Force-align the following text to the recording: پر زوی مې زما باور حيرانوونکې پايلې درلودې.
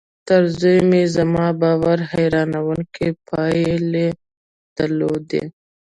پر 0.25 0.43
زوی 0.59 0.79
مې 0.89 1.03
زما 1.15 1.47
باور 1.61 1.99
حيرانوونکې 2.11 3.07
پايلې 3.27 4.07
درلودې. 4.77 5.43